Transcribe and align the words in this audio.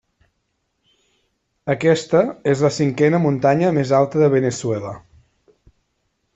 Aquesta 1.73 2.23
és 2.55 2.65
la 2.67 2.73
cinquena 2.79 3.21
muntanya 3.27 3.71
més 3.79 3.95
alta 4.01 4.25
de 4.25 4.33
Veneçuela. 4.39 4.99